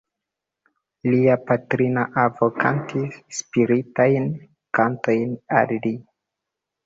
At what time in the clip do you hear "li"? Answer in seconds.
5.85-5.93